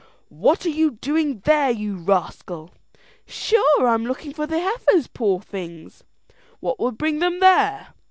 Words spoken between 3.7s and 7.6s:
I'm looking for the heifers, poor things!" "What would bring them